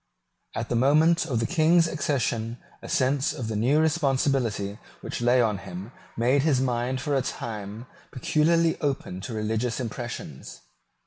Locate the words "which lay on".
5.01-5.59